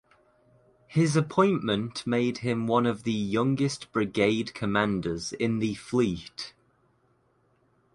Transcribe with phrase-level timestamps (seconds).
[0.87, 6.55] His appointment made him one of the youngest brigade commanders in the fleet.